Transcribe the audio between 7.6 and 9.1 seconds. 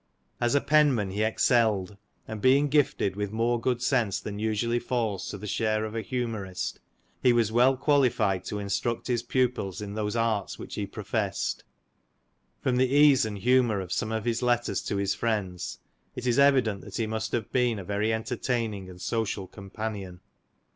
qualified to instruct